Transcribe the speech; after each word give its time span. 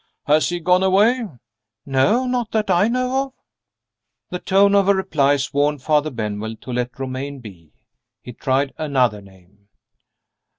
"Has 0.25 0.49
he 0.49 0.59
gone 0.59 0.81
away?" 0.81 1.27
"Not 1.85 2.49
that 2.53 2.71
I 2.71 2.87
know 2.87 3.25
of." 3.27 3.33
The 4.31 4.39
tone 4.39 4.73
of 4.73 4.87
her 4.87 4.95
replies 4.95 5.53
warned 5.53 5.83
Father 5.83 6.09
Benwell 6.09 6.55
to 6.61 6.73
let 6.73 6.97
Romayne 6.97 7.37
be. 7.39 7.73
He 8.23 8.33
tried 8.33 8.73
another 8.79 9.21
name. 9.21 9.67